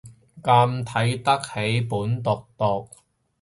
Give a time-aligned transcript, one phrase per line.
[0.41, 2.89] 咁睇得起本毒毒